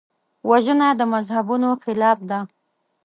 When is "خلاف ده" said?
1.83-2.39